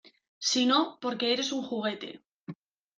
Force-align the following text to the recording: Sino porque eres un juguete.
Sino 0.51 0.97
porque 0.99 1.31
eres 1.31 1.51
un 1.51 1.61
juguete. 1.61 2.23